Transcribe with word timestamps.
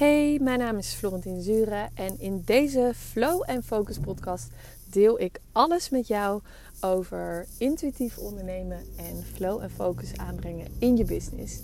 Hey, 0.00 0.38
mijn 0.42 0.58
naam 0.58 0.76
is 0.76 0.92
Florentine 0.92 1.40
Zure 1.40 1.88
en 1.94 2.20
in 2.20 2.42
deze 2.44 2.92
Flow 2.94 3.42
en 3.46 3.62
Focus 3.62 3.98
podcast 3.98 4.48
deel 4.90 5.20
ik 5.20 5.40
alles 5.52 5.90
met 5.90 6.06
jou 6.06 6.42
over 6.80 7.46
intuïtief 7.58 8.18
ondernemen 8.18 8.78
en 8.96 9.24
flow 9.34 9.62
en 9.62 9.70
focus 9.70 10.16
aanbrengen 10.16 10.66
in 10.78 10.96
je 10.96 11.04
business. 11.04 11.60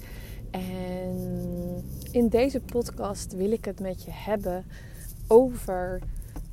En 0.50 1.84
in 2.10 2.28
deze 2.28 2.60
podcast 2.60 3.32
wil 3.32 3.52
ik 3.52 3.64
het 3.64 3.80
met 3.80 4.02
je 4.02 4.10
hebben 4.10 4.64
over 5.26 6.00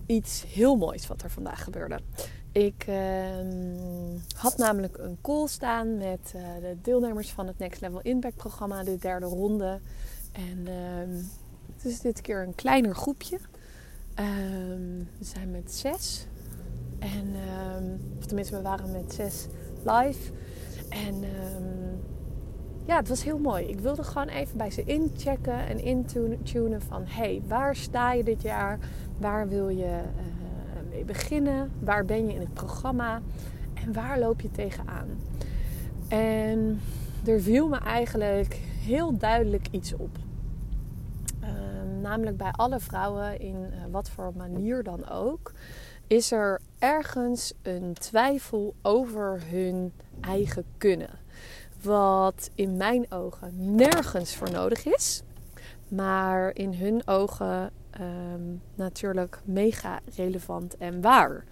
iets 0.05 0.45
heel 0.47 0.75
moois 0.75 1.07
wat 1.07 1.21
er 1.21 1.31
vandaag 1.31 1.63
gebeurde. 1.63 1.99
Ik 2.51 2.83
ehm, 2.87 4.17
had 4.35 4.57
namelijk 4.57 4.97
een 4.97 5.17
call 5.21 5.47
staan 5.47 5.97
met 5.97 6.33
uh, 6.35 6.41
de 6.61 6.77
deelnemers 6.81 7.31
van 7.31 7.47
het 7.47 7.57
Next 7.57 7.81
Level 7.81 8.01
Impact 8.01 8.35
programma, 8.35 8.83
de 8.83 8.97
derde 8.97 9.25
ronde. 9.25 9.79
En 10.31 10.67
ehm, 10.67 11.19
het 11.83 11.91
is 11.91 11.99
dit 11.99 12.21
keer 12.21 12.43
een 12.43 12.55
kleiner 12.55 12.95
groepje. 12.95 13.39
Ehm, 14.13 14.97
we 15.17 15.25
zijn 15.25 15.51
met 15.51 15.73
zes. 15.73 16.25
En, 16.99 17.35
of 18.17 18.25
tenminste, 18.25 18.55
we 18.55 18.61
waren 18.61 18.91
met 18.91 19.13
zes 19.13 19.47
live. 19.83 20.31
En 20.89 21.23
ja, 22.85 22.97
het 22.97 23.07
was 23.07 23.23
heel 23.23 23.37
mooi. 23.37 23.65
Ik 23.65 23.79
wilde 23.79 24.03
gewoon 24.03 24.27
even 24.27 24.57
bij 24.57 24.71
ze 24.71 24.83
inchecken 24.83 25.67
en 25.67 25.79
intunen 25.79 26.81
van... 26.81 27.03
hey, 27.05 27.41
waar 27.47 27.75
sta 27.75 28.13
je 28.13 28.23
dit 28.23 28.41
jaar? 28.41 28.79
Waar 29.17 29.49
wil 29.49 29.69
je 29.69 29.85
uh, 29.85 30.89
mee 30.89 31.03
beginnen? 31.03 31.71
Waar 31.79 32.05
ben 32.05 32.27
je 32.27 32.33
in 32.33 32.39
het 32.39 32.53
programma? 32.53 33.21
En 33.73 33.93
waar 33.93 34.19
loop 34.19 34.41
je 34.41 34.51
tegenaan? 34.51 35.07
En 36.07 36.79
er 37.25 37.41
viel 37.41 37.67
me 37.67 37.77
eigenlijk 37.77 38.53
heel 38.85 39.17
duidelijk 39.17 39.67
iets 39.71 39.93
op. 39.93 40.17
Ehm, 42.03 42.09
namelijk 42.11 42.37
bij 42.37 42.51
alle 42.51 42.79
vrouwen, 42.79 43.39
in 43.39 43.55
uh, 43.55 43.83
wat 43.91 44.09
voor 44.09 44.33
manier 44.35 44.83
dan 44.83 45.09
ook, 45.09 45.51
is 46.07 46.31
er 46.31 46.61
ergens 46.79 47.53
een 47.61 47.93
twijfel 47.93 48.75
over 48.81 49.41
hun 49.45 49.93
eigen 50.21 50.65
kunnen. 50.77 51.09
Wat 51.81 52.49
in 52.55 52.77
mijn 52.77 53.11
ogen 53.11 53.75
nergens 53.75 54.35
voor 54.35 54.51
nodig 54.51 54.85
is. 54.85 55.23
Maar 55.87 56.55
in 56.55 56.73
hun 56.73 57.07
ogen 57.07 57.71
ehm, 57.89 58.55
natuurlijk 58.75 59.39
mega 59.43 59.99
relevant 60.15 60.77
en 60.77 61.01
waar. 61.01 61.43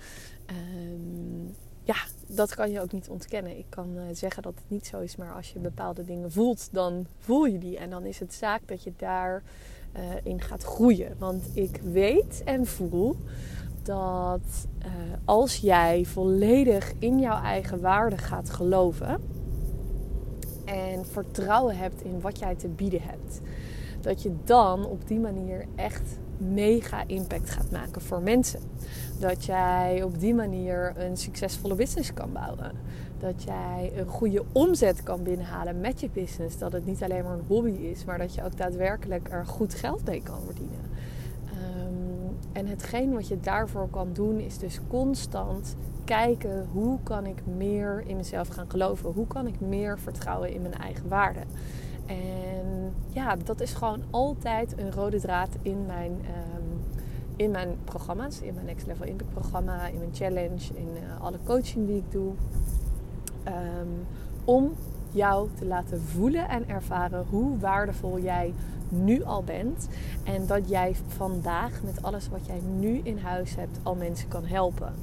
Um, 0.51 1.55
ja, 1.83 1.95
dat 2.27 2.55
kan 2.55 2.71
je 2.71 2.81
ook 2.81 2.91
niet 2.91 3.09
ontkennen. 3.09 3.57
Ik 3.57 3.65
kan 3.69 3.95
uh, 3.95 4.03
zeggen 4.11 4.43
dat 4.43 4.53
het 4.55 4.69
niet 4.69 4.87
zo 4.87 4.99
is, 4.99 5.15
maar 5.15 5.33
als 5.33 5.53
je 5.53 5.59
bepaalde 5.59 6.05
dingen 6.05 6.31
voelt, 6.31 6.69
dan 6.71 7.05
voel 7.19 7.45
je 7.45 7.57
die. 7.57 7.77
En 7.77 7.89
dan 7.89 8.05
is 8.05 8.19
het 8.19 8.33
zaak 8.33 8.67
dat 8.67 8.83
je 8.83 8.93
daarin 8.97 9.43
uh, 9.95 10.01
in 10.23 10.41
gaat 10.41 10.63
groeien. 10.63 11.15
Want 11.17 11.49
ik 11.53 11.79
weet 11.83 12.41
en 12.45 12.65
voel 12.65 13.15
dat 13.83 14.67
uh, 14.79 14.87
als 15.25 15.57
jij 15.57 16.05
volledig 16.05 16.93
in 16.99 17.19
jouw 17.19 17.41
eigen 17.41 17.81
waarde 17.81 18.17
gaat 18.17 18.49
geloven 18.49 19.21
en 20.65 21.05
vertrouwen 21.05 21.77
hebt 21.77 22.03
in 22.03 22.21
wat 22.21 22.39
jij 22.39 22.55
te 22.55 22.67
bieden 22.67 23.01
hebt. 23.01 23.41
Dat 24.01 24.21
je 24.21 24.33
dan 24.43 24.85
op 24.85 25.07
die 25.07 25.19
manier 25.19 25.65
echt 25.75 26.19
mega 26.37 27.03
impact 27.07 27.49
gaat 27.49 27.71
maken 27.71 28.01
voor 28.01 28.21
mensen. 28.21 28.59
Dat 29.19 29.45
jij 29.45 30.03
op 30.03 30.19
die 30.19 30.33
manier 30.33 30.93
een 30.97 31.17
succesvolle 31.17 31.75
business 31.75 32.13
kan 32.13 32.33
bouwen. 32.33 32.71
Dat 33.21 33.43
jij 33.43 33.91
een 33.95 34.07
goede 34.07 34.43
omzet 34.51 35.03
kan 35.03 35.23
binnenhalen 35.23 35.79
met 35.79 35.99
je 35.99 36.09
business. 36.13 36.57
Dat 36.57 36.71
het 36.71 36.85
niet 36.85 37.03
alleen 37.03 37.23
maar 37.23 37.33
een 37.33 37.45
hobby 37.47 37.71
is, 37.71 38.05
maar 38.05 38.17
dat 38.17 38.33
je 38.33 38.43
ook 38.43 38.57
daadwerkelijk 38.57 39.31
er 39.31 39.45
goed 39.45 39.73
geld 39.73 40.05
mee 40.05 40.23
kan 40.23 40.39
verdienen. 40.45 40.79
Um, 41.45 42.37
en 42.51 42.67
hetgeen 42.67 43.13
wat 43.13 43.27
je 43.27 43.39
daarvoor 43.39 43.89
kan 43.89 44.09
doen, 44.13 44.39
is 44.39 44.57
dus 44.57 44.79
constant 44.87 45.75
kijken 46.05 46.67
hoe 46.71 46.99
kan 47.03 47.25
ik 47.25 47.45
meer 47.57 48.03
in 48.05 48.15
mezelf 48.15 48.47
gaan 48.47 48.69
geloven? 48.69 49.11
Hoe 49.11 49.27
kan 49.27 49.47
ik 49.47 49.59
meer 49.59 49.99
vertrouwen 49.99 50.53
in 50.53 50.61
mijn 50.61 50.73
eigen 50.73 51.07
waarde? 51.07 51.39
En 52.05 52.93
ja, 53.07 53.35
dat 53.35 53.61
is 53.61 53.73
gewoon 53.73 54.03
altijd 54.09 54.77
een 54.77 54.91
rode 54.91 55.19
draad 55.19 55.49
in 55.61 55.85
mijn, 55.85 56.11
um, 56.11 56.81
in 57.35 57.51
mijn 57.51 57.77
programma's. 57.83 58.41
In 58.41 58.53
mijn 58.53 58.65
Next 58.65 58.87
Level 58.87 59.05
Impact 59.05 59.31
programma, 59.33 59.87
in 59.87 59.97
mijn 59.97 60.13
challenge, 60.13 60.73
in 60.73 60.89
uh, 60.93 61.21
alle 61.21 61.37
coaching 61.43 61.87
die 61.87 61.97
ik 61.97 62.11
doe. 62.11 62.33
Um, 63.47 64.07
om 64.45 64.73
jou 65.11 65.49
te 65.59 65.65
laten 65.65 66.01
voelen 66.01 66.49
en 66.49 66.69
ervaren 66.69 67.25
hoe 67.29 67.57
waardevol 67.59 68.19
jij 68.19 68.53
nu 68.89 69.23
al 69.23 69.43
bent. 69.43 69.87
En 70.23 70.45
dat 70.45 70.69
jij 70.69 70.95
vandaag 71.07 71.81
met 71.83 72.03
alles 72.03 72.29
wat 72.29 72.45
jij 72.45 72.61
nu 72.79 72.99
in 73.03 73.17
huis 73.17 73.55
hebt 73.55 73.79
al 73.83 73.95
mensen 73.95 74.27
kan 74.27 74.45
helpen. 74.45 74.93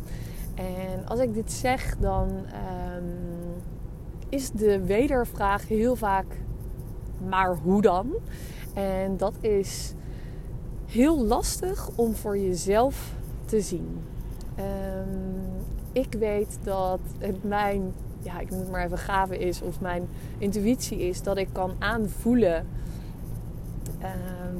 En 0.55 1.07
als 1.07 1.21
ik 1.21 1.35
dit 1.35 1.53
zeg, 1.53 1.97
dan 1.99 2.29
um, 2.29 3.15
is 4.29 4.51
de 4.51 4.85
wedervraag 4.85 5.69
heel 5.69 5.97
vaak: 5.97 6.27
maar 7.29 7.57
hoe 7.57 7.83
dan? 7.83 8.13
En 8.75 9.17
dat 9.17 9.35
is 9.41 9.95
heel 10.87 11.25
lastig 11.25 11.91
om 11.95 12.15
voor 12.15 12.39
jezelf 12.39 13.15
te 13.45 13.61
zien. 13.61 14.01
Um, 14.59 15.67
ik 15.93 16.13
weet 16.19 16.59
dat 16.63 17.01
het 17.19 17.45
mijn, 17.45 17.93
ja, 18.29 18.41
ik 18.41 18.49
het 18.49 18.71
maar 18.71 18.85
even 18.85 18.99
gave 18.99 19.39
is, 19.39 19.63
of 19.63 19.81
mijn 19.81 20.09
intuïtie 20.39 20.99
is, 20.99 21.23
dat 21.23 21.37
ik 21.37 21.49
kan 21.53 21.75
aanvoelen 21.79 22.67
uh, 24.03 24.07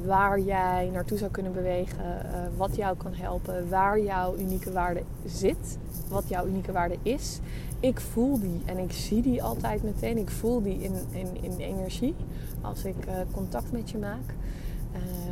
waar 0.05 0.39
jij 0.39 0.89
naartoe 0.93 1.17
zou 1.17 1.31
kunnen 1.31 1.53
bewegen, 1.53 1.97
uh, 2.25 2.57
wat 2.57 2.75
jou 2.75 2.97
kan 2.97 3.13
helpen, 3.13 3.69
waar 3.69 3.99
jouw 3.99 4.37
unieke 4.37 4.71
waarde 4.71 5.03
zit, 5.25 5.77
wat 6.07 6.23
jouw 6.27 6.45
unieke 6.47 6.71
waarde 6.71 6.97
is. 7.01 7.39
Ik 7.79 7.99
voel 7.99 8.39
die 8.39 8.61
en 8.65 8.77
ik 8.77 8.91
zie 8.91 9.21
die 9.21 9.43
altijd 9.43 9.83
meteen. 9.83 10.17
Ik 10.17 10.29
voel 10.29 10.61
die 10.61 10.81
in, 10.81 10.93
in, 11.11 11.27
in 11.41 11.57
energie 11.57 12.15
als 12.61 12.85
ik 12.85 12.95
uh, 13.07 13.13
contact 13.31 13.71
met 13.71 13.89
je 13.89 13.97
maak. 13.97 14.35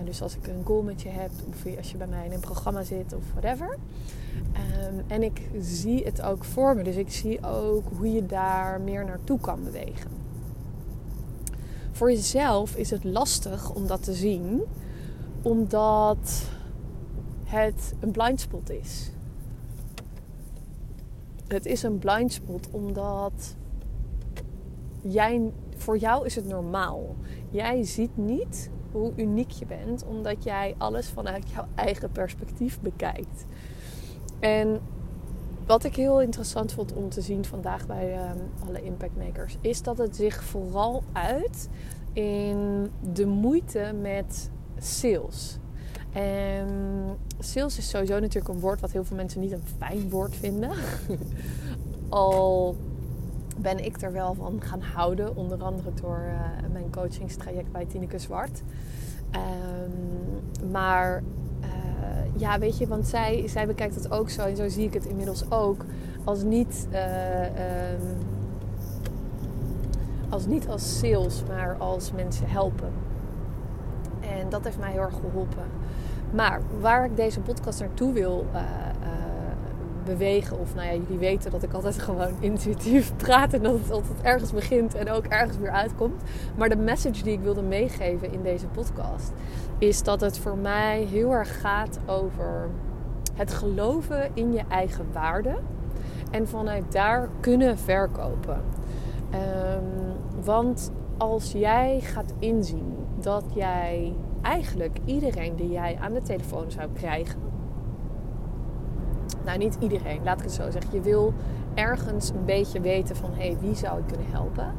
Dus 0.03 0.21
als 0.21 0.35
ik 0.35 0.47
een 0.47 0.65
goal 0.65 0.81
met 0.81 1.01
je 1.01 1.09
heb, 1.09 1.31
of 1.49 1.77
als 1.77 1.91
je 1.91 1.97
bij 1.97 2.07
mij 2.07 2.25
in 2.25 2.31
een 2.31 2.39
programma 2.39 2.83
zit 2.83 3.13
of 3.13 3.23
whatever. 3.31 3.77
Um, 4.89 5.03
en 5.07 5.23
ik 5.23 5.41
zie 5.59 6.03
het 6.03 6.21
ook 6.21 6.43
voor 6.43 6.75
me. 6.75 6.83
Dus 6.83 6.95
ik 6.95 7.11
zie 7.11 7.45
ook 7.45 7.83
hoe 7.97 8.11
je 8.11 8.25
daar 8.25 8.81
meer 8.81 9.05
naartoe 9.05 9.39
kan 9.39 9.63
bewegen. 9.63 10.11
Voor 11.91 12.11
jezelf 12.11 12.75
is 12.75 12.89
het 12.89 13.03
lastig 13.03 13.73
om 13.73 13.87
dat 13.87 14.03
te 14.03 14.13
zien, 14.13 14.61
omdat 15.41 16.49
het 17.43 17.93
een 17.99 18.11
blindspot 18.11 18.69
is. 18.69 19.11
Het 21.47 21.65
is 21.65 21.83
een 21.83 21.99
blindspot 21.99 22.67
omdat 22.71 23.55
jij, 25.01 25.51
voor 25.75 25.97
jou 25.97 26.25
is 26.25 26.35
het 26.35 26.45
normaal. 26.45 27.15
Jij 27.49 27.83
ziet 27.83 28.17
niet 28.17 28.69
hoe 28.91 29.11
uniek 29.15 29.51
je 29.51 29.65
bent, 29.65 30.05
omdat 30.05 30.43
jij 30.43 30.75
alles 30.77 31.09
vanuit 31.09 31.49
jouw 31.49 31.65
eigen 31.75 32.11
perspectief 32.11 32.79
bekijkt. 32.81 33.45
En 34.39 34.79
wat 35.65 35.83
ik 35.83 35.95
heel 35.95 36.21
interessant 36.21 36.71
vond 36.71 36.93
om 36.93 37.09
te 37.09 37.21
zien 37.21 37.45
vandaag 37.45 37.87
bij 37.87 38.29
um, 38.29 38.67
alle 38.67 38.81
impactmakers, 38.81 39.57
is 39.61 39.81
dat 39.81 39.97
het 39.97 40.15
zich 40.15 40.43
vooral 40.43 41.03
uit 41.13 41.69
in 42.13 42.91
de 43.13 43.25
moeite 43.25 43.93
met 44.01 44.49
sales. 44.77 45.57
En 46.13 46.67
sales 47.39 47.77
is 47.77 47.89
sowieso 47.89 48.19
natuurlijk 48.19 48.53
een 48.53 48.59
woord 48.59 48.81
wat 48.81 48.91
heel 48.91 49.03
veel 49.03 49.15
mensen 49.15 49.41
niet 49.41 49.51
een 49.51 49.67
fijn 49.77 50.09
woord 50.09 50.35
vinden. 50.35 50.71
Al 52.09 52.75
ben 53.57 53.85
ik 53.85 54.01
er 54.01 54.11
wel 54.11 54.33
van 54.33 54.61
gaan 54.61 54.81
houden, 54.81 55.35
onder 55.35 55.63
andere 55.63 55.89
door 56.01 56.21
uh, 56.27 56.71
mijn 56.71 56.91
coachingstraject 56.91 57.71
bij 57.71 57.85
Tineke 57.85 58.19
Zwart. 58.19 58.61
Um, 59.31 60.71
maar 60.71 61.23
ja, 62.37 62.59
weet 62.59 62.77
je, 62.77 62.87
want 62.87 63.07
zij, 63.07 63.47
zij 63.47 63.67
bekijkt 63.67 63.95
het 63.95 64.11
ook 64.11 64.29
zo 64.29 64.41
en 64.41 64.55
zo 64.55 64.69
zie 64.69 64.85
ik 64.85 64.93
het 64.93 65.05
inmiddels 65.05 65.51
ook. 65.51 65.85
Als 66.23 66.43
niet, 66.43 66.87
uh, 66.91 67.41
um, 67.41 68.17
als, 70.29 70.45
niet 70.45 70.67
als 70.67 70.99
sales, 70.99 71.43
maar 71.47 71.75
als 71.77 72.11
mensen 72.11 72.49
helpen. 72.49 72.91
En 74.19 74.49
dat 74.49 74.63
heeft 74.63 74.79
mij 74.79 74.91
heel 74.91 75.01
erg 75.01 75.15
geholpen. 75.15 75.63
Maar 76.33 76.61
waar 76.79 77.05
ik 77.05 77.15
deze 77.15 77.39
podcast 77.39 77.79
naartoe 77.79 78.13
wil 78.13 78.45
bewegen, 80.07 80.59
of 80.59 80.75
nou 80.75 80.87
ja, 80.87 80.93
jullie 80.93 81.17
weten 81.17 81.51
dat 81.51 81.63
ik 81.63 81.73
altijd 81.73 81.99
gewoon 82.07 82.33
intuïtief 82.39 83.15
praat 83.15 83.53
en 83.53 83.63
dat 83.63 83.79
het 83.79 83.91
altijd 83.91 84.21
ergens 84.21 84.51
begint 84.51 84.95
en 84.95 85.11
ook 85.11 85.25
ergens 85.25 85.57
weer 85.57 85.71
uitkomt. 85.71 86.23
Maar 86.55 86.69
de 86.69 86.75
message 86.75 87.23
die 87.23 87.33
ik 87.33 87.39
wilde 87.39 87.61
meegeven 87.61 88.33
in 88.33 88.43
deze 88.43 88.67
podcast 88.67 89.31
is 89.77 90.03
dat 90.03 90.21
het 90.21 90.39
voor 90.39 90.57
mij 90.57 91.03
heel 91.03 91.31
erg 91.31 91.61
gaat 91.61 91.99
over 92.05 92.69
het 93.33 93.53
geloven 93.53 94.29
in 94.33 94.53
je 94.53 94.63
eigen 94.69 95.05
waarde 95.11 95.57
en 96.31 96.47
vanuit 96.47 96.91
daar 96.91 97.29
kunnen 97.39 97.77
verkopen. 97.77 98.63
Um, 99.33 100.43
want 100.43 100.91
als 101.17 101.51
jij 101.51 101.99
gaat 101.99 102.33
inzien 102.39 102.95
dat 103.19 103.43
jij 103.53 104.13
eigenlijk 104.41 104.97
iedereen 105.05 105.55
die 105.55 105.69
jij 105.69 105.97
aan 106.01 106.13
de 106.13 106.21
telefoon 106.21 106.71
zou 106.71 106.89
krijgen. 106.93 107.46
Nou, 109.47 109.59
niet 109.59 109.77
iedereen, 109.79 110.23
laat 110.23 110.37
ik 110.37 110.43
het 110.43 110.53
zo 110.53 110.71
zeggen. 110.71 110.93
Je 110.93 111.01
wil 111.01 111.33
ergens 111.73 112.29
een 112.29 112.45
beetje 112.45 112.81
weten 112.81 113.15
van 113.15 113.29
hé, 113.33 113.47
hey, 113.47 113.57
wie 113.59 113.75
zou 113.75 113.99
ik 113.99 114.07
kunnen 114.07 114.27
helpen. 114.31 114.73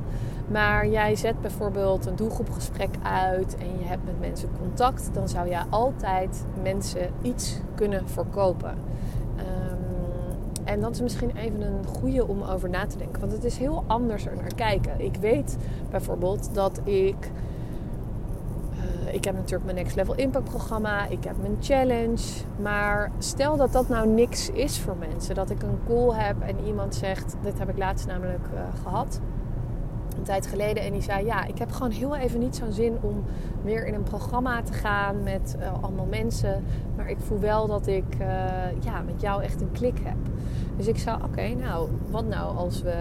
Maar 0.49 0.88
jij 0.88 1.17
zet 1.17 1.41
bijvoorbeeld 1.41 2.06
een 2.06 2.17
doelgroepgesprek 2.17 2.94
uit 3.03 3.56
en 3.56 3.79
je 3.79 3.85
hebt 3.85 4.05
met 4.05 4.20
mensen 4.20 4.49
contact, 4.61 5.11
dan 5.12 5.29
zou 5.29 5.49
je 5.49 5.59
altijd 5.70 6.44
mensen 6.62 7.11
iets 7.23 7.61
kunnen 7.75 8.09
verkopen. 8.09 8.75
Ehm, 9.37 10.65
en 10.65 10.81
dat 10.81 10.94
is 10.94 11.00
misschien 11.00 11.37
even 11.37 11.62
een 11.62 11.87
goede 11.87 12.26
om 12.26 12.43
over 12.43 12.69
na 12.69 12.87
te 12.87 12.99
denken, 12.99 13.20
want 13.20 13.32
het 13.32 13.44
is 13.44 13.56
heel 13.56 13.85
anders 13.87 14.26
er 14.26 14.37
naar 14.37 14.55
kijken. 14.55 15.00
Ik 15.00 15.17
weet 15.20 15.56
bijvoorbeeld 15.91 16.55
dat 16.55 16.81
ik 16.85 17.31
ik 19.19 19.25
heb 19.25 19.35
natuurlijk 19.35 19.65
mijn 19.65 19.76
Next 19.76 19.97
Level 19.97 20.15
Impact 20.15 20.44
programma. 20.44 21.06
Ik 21.06 21.25
heb 21.25 21.35
mijn 21.41 21.56
challenge. 21.61 22.25
Maar 22.61 23.11
stel 23.19 23.56
dat 23.56 23.73
dat 23.73 23.88
nou 23.88 24.09
niks 24.09 24.50
is 24.50 24.79
voor 24.79 24.97
mensen. 24.97 25.35
Dat 25.35 25.50
ik 25.50 25.62
een 25.62 25.79
call 25.87 26.12
heb 26.12 26.41
en 26.41 26.65
iemand 26.67 26.94
zegt... 26.94 27.37
Dit 27.43 27.59
heb 27.59 27.69
ik 27.69 27.79
laatst 27.79 28.06
namelijk 28.06 28.47
uh, 28.55 28.61
gehad. 28.82 29.20
Een 30.19 30.25
tijd 30.25 30.47
geleden. 30.47 30.82
En 30.82 30.93
die 30.93 31.03
zei... 31.03 31.25
Ja, 31.25 31.44
ik 31.44 31.59
heb 31.59 31.70
gewoon 31.70 31.91
heel 31.91 32.17
even 32.17 32.41
niet 32.41 32.56
zo'n 32.56 32.73
zin 32.73 32.97
om 33.00 33.25
weer 33.62 33.87
in 33.87 33.94
een 33.94 34.03
programma 34.03 34.62
te 34.62 34.73
gaan 34.73 35.23
met 35.23 35.56
uh, 35.59 35.82
allemaal 35.82 36.06
mensen. 36.06 36.65
Maar 36.97 37.11
ik 37.11 37.17
voel 37.20 37.41
wel 37.41 37.67
dat 37.67 37.87
ik 37.87 38.15
uh, 38.20 38.26
ja, 38.81 39.03
met 39.06 39.20
jou 39.20 39.43
echt 39.43 39.61
een 39.61 39.73
klik 39.73 39.99
heb. 40.03 40.17
Dus 40.76 40.87
ik 40.87 40.99
zou... 40.99 41.23
Oké, 41.23 41.49
nou, 41.49 41.88
wat 42.11 42.29
nou 42.29 42.56
als 42.56 42.82
we 42.82 42.94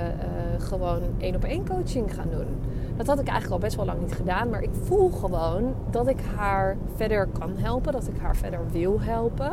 gewoon 0.58 1.02
één 1.18 1.36
op 1.36 1.44
één 1.44 1.68
coaching 1.68 2.14
gaan 2.14 2.30
doen? 2.30 2.48
Dat 2.96 3.08
had 3.08 3.20
ik 3.20 3.28
eigenlijk 3.28 3.54
al 3.54 3.68
best 3.68 3.76
wel 3.76 3.86
lang 3.86 4.00
niet 4.00 4.14
gedaan. 4.14 4.50
Maar 4.50 4.62
ik 4.62 4.74
voel 4.84 5.10
gewoon 5.10 5.74
dat 5.90 6.08
ik 6.08 6.20
haar 6.36 6.78
verder 6.96 7.28
kan 7.40 7.52
helpen. 7.56 7.92
Dat 7.94 8.08
ik 8.08 8.18
haar 8.22 8.36
verder 8.36 8.60
wil 8.72 9.02
helpen. 9.02 9.52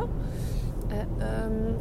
Um, 1.19 1.75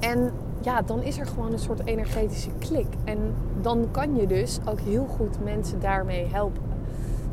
en 0.00 0.30
ja, 0.62 0.82
dan 0.82 1.02
is 1.02 1.18
er 1.18 1.26
gewoon 1.26 1.52
een 1.52 1.58
soort 1.58 1.86
energetische 1.86 2.50
klik. 2.58 2.86
En 3.04 3.18
dan 3.60 3.88
kan 3.90 4.16
je 4.16 4.26
dus 4.26 4.58
ook 4.68 4.80
heel 4.80 5.06
goed 5.06 5.44
mensen 5.44 5.80
daarmee 5.80 6.26
helpen. 6.26 6.62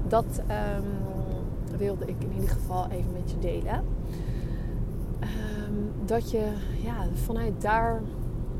Dat 0.07 0.41
um, 0.77 1.77
wilde 1.77 2.05
ik 2.05 2.15
in 2.19 2.33
ieder 2.33 2.49
geval 2.49 2.87
even 2.89 3.11
met 3.13 3.31
je 3.31 3.39
delen. 3.39 3.83
Um, 5.21 5.91
dat 6.05 6.31
je 6.31 6.51
ja, 6.83 7.07
vanuit 7.13 7.61
daar, 7.61 8.01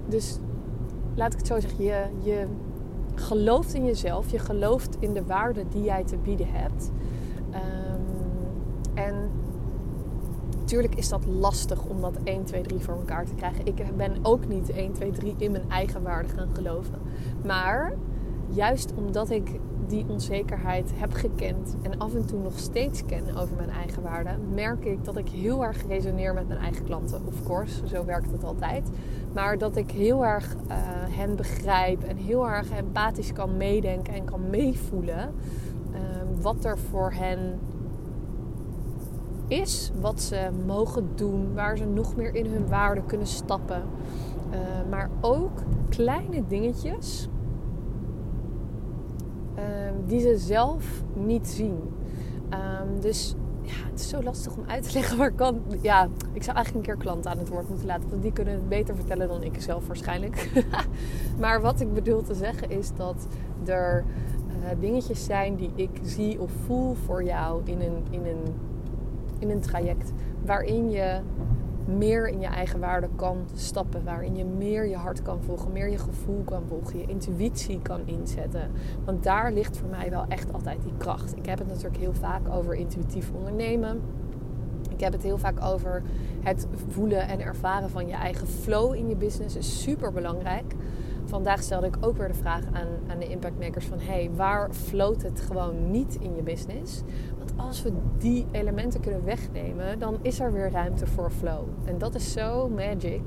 dus 0.08 0.40
laat 1.16 1.32
ik 1.34 1.38
het 1.38 1.48
zo 1.48 1.60
zeggen, 1.60 1.84
je, 1.84 2.06
je 2.22 2.46
gelooft 3.16 3.74
in 3.74 3.86
jezelf. 3.86 4.32
Je 4.32 4.40
gelooft 4.40 4.98
in 5.00 5.14
de 5.14 5.26
waarde 5.26 5.64
die 5.70 5.84
jij 5.84 6.04
te 6.04 6.18
bieden 6.18 6.48
hebt. 6.50 6.92
Um, 7.50 8.02
en 8.94 9.30
natuurlijk 10.70 11.00
is 11.00 11.10
dat 11.10 11.26
lastig 11.26 11.84
om 11.84 12.02
dat 12.02 12.18
1, 12.24 12.44
2, 12.44 12.62
3 12.62 12.80
voor 12.80 12.96
elkaar 12.96 13.26
te 13.26 13.34
krijgen. 13.34 13.66
Ik 13.66 13.98
ben 13.98 14.18
ook 14.22 14.48
niet 14.48 14.70
1, 14.70 14.94
2, 14.94 15.12
3 15.12 15.36
in 15.38 15.52
mijn 15.52 15.70
eigen 15.70 16.02
waarde 16.02 16.30
gaan 16.30 16.50
geloven. 16.54 17.00
Maar 17.46 17.94
juist 18.50 18.94
omdat 18.96 19.30
ik 19.30 19.60
die 19.88 20.06
onzekerheid 20.08 20.92
heb 20.96 21.14
gekend 21.14 21.76
en 21.82 21.98
af 21.98 22.14
en 22.14 22.26
toe 22.26 22.40
nog 22.40 22.60
steeds 22.60 23.06
ken 23.06 23.38
over 23.38 23.56
mijn 23.56 23.70
eigen 23.70 24.02
waarde, 24.02 24.30
merk 24.54 24.86
ik 24.86 25.04
dat 25.04 25.18
ik 25.18 25.30
heel 25.30 25.64
erg 25.64 25.88
resoneer 25.88 26.34
met 26.34 26.48
mijn 26.48 26.60
eigen 26.60 26.86
klanten. 26.86 27.22
Of 27.26 27.44
course, 27.44 27.88
zo 27.88 28.06
werkt 28.06 28.32
het 28.32 28.44
altijd. 28.44 28.90
Maar 29.34 29.58
dat 29.58 29.76
ik 29.76 29.92
heel 29.92 30.26
erg 30.26 30.56
uh, 30.56 30.76
hen 31.18 31.36
begrijp 31.36 32.04
en 32.04 32.18
heel 32.18 32.48
erg 32.48 32.70
empathisch 32.72 33.34
kan 33.34 33.58
meedenken 33.58 34.14
en 34.14 34.26
kan 34.26 34.50
meevoelen 34.50 35.34
uh, 35.92 36.00
wat 36.42 36.66
er 36.66 36.78
voor 36.78 37.12
hen 37.12 37.60
is, 39.50 39.92
wat 40.00 40.22
ze 40.22 40.50
mogen 40.66 41.10
doen, 41.16 41.54
waar 41.54 41.78
ze 41.78 41.86
nog 41.86 42.16
meer 42.16 42.36
in 42.36 42.46
hun 42.46 42.68
waarde 42.68 43.02
kunnen 43.06 43.28
stappen. 43.28 43.84
Uh, 44.52 44.58
maar 44.90 45.10
ook 45.22 45.62
kleine 45.90 46.44
dingetjes 46.48 47.30
Ehm, 49.60 49.94
die 50.06 50.20
ze 50.20 50.38
zelf 50.38 51.04
niet 51.14 51.48
zien. 51.48 51.80
Um, 52.54 53.02
dus 53.02 53.36
ja, 53.62 53.90
het 53.92 54.00
is 54.00 54.10
zo 54.10 54.24
lastig 54.24 54.56
om 54.56 54.64
uit 54.68 54.84
te 54.84 54.94
leggen 55.00 55.18
waar 55.18 55.32
kan. 55.32 55.62
Ja, 55.82 56.08
ik 56.34 56.44
zou 56.44 56.56
eigenlijk 56.56 56.88
een 56.88 56.94
keer 56.94 57.04
klanten 57.04 57.32
aan 57.32 57.38
het 57.38 57.50
woord 57.50 57.70
moeten 57.70 57.88
laten, 57.88 58.10
want 58.10 58.22
die 58.22 58.34
kunnen 58.34 58.54
het 58.54 58.70
beter 58.70 58.96
vertellen 58.96 59.28
dan 59.28 59.44
ik 59.44 59.62
zelf 59.62 59.88
waarschijnlijk. 59.88 60.50
maar 61.40 61.62
wat 61.62 61.80
ik 61.80 61.94
bedoel 61.94 62.22
te 62.22 62.34
zeggen 62.34 62.70
is 62.70 62.92
dat 62.96 63.28
er 63.66 64.06
uh, 64.48 64.80
dingetjes 64.80 65.26
zijn 65.26 65.56
die 65.56 65.72
ik 65.76 66.00
zie 66.04 66.42
of 66.42 66.52
voel 66.66 66.94
voor 67.06 67.24
jou 67.24 67.62
in 67.66 67.82
een, 67.82 68.04
in 68.10 68.26
een, 68.26 68.44
in 69.40 69.50
een 69.50 69.62
traject 69.62 70.12
waarin 70.46 70.90
je 70.90 71.22
meer 71.98 72.28
in 72.28 72.40
je 72.40 72.48
eigen 72.48 72.80
waarde 72.80 73.10
kan 73.16 73.38
stappen. 73.54 74.04
Waarin 74.04 74.36
je 74.36 74.46
meer 74.46 74.88
je 74.88 74.96
hart 74.96 75.22
kan 75.22 75.42
volgen, 75.42 75.72
meer 75.72 75.90
je 75.90 75.98
gevoel 75.98 76.44
kan 76.44 76.64
volgen, 76.68 77.00
je 77.00 77.06
intuïtie 77.08 77.82
kan 77.82 78.02
inzetten. 78.06 78.72
Want 79.06 79.24
daar 79.24 79.52
ligt 79.52 79.78
voor 79.78 79.90
mij 79.90 80.10
wel 80.10 80.26
echt 80.28 80.54
altijd 80.54 80.84
die 80.84 80.94
kracht. 80.98 81.38
Ik 81.38 81.46
heb 81.46 81.60
het 81.60 81.68
natuurlijk 81.68 81.98
heel 81.98 82.14
vaak 82.14 82.50
over 82.50 82.74
intuïtief 82.76 83.32
ondernemen. 83.32 84.02
Ik 84.90 85.00
heb 85.00 85.14
het 85.14 85.24
heel 85.24 85.38
vaak 85.38 85.64
over 85.64 86.04
het 86.42 86.68
voelen 86.88 87.28
en 87.28 87.40
ervaren 87.40 87.90
van 87.90 88.08
je 88.08 88.14
eigen 88.14 88.48
flow 88.48 88.96
in 88.96 89.10
je 89.10 89.16
business. 89.16 89.56
is 89.56 89.82
super 89.82 90.12
belangrijk. 90.12 90.74
Vandaag 91.26 91.64
stelde 91.64 91.88
ik 91.88 91.98
ook 92.00 92.18
weer 92.18 92.28
de 92.28 92.34
vraag 92.34 92.64
aan, 92.72 92.88
aan 93.08 93.20
de 93.20 93.28
impactmakers 93.28 93.86
van... 93.86 94.00
hey, 94.00 94.30
waar 94.36 94.74
floot 94.74 95.22
het 95.22 95.42
gewoon 95.42 95.92
niet 95.92 96.18
in 96.22 96.36
je 96.36 96.42
business? 96.42 97.02
Als 97.56 97.82
we 97.82 97.92
die 98.18 98.46
elementen 98.52 99.00
kunnen 99.00 99.26
wegnemen, 99.26 100.00
dan 100.00 100.18
is 100.22 100.40
er 100.40 100.54
weer 100.54 100.72
ruimte 100.72 101.08
voor 101.08 101.32
flow. 101.32 101.64
En 101.86 101.98
dat 101.98 102.16
is 102.16 102.32
zo 102.32 102.70
magic. 102.70 103.22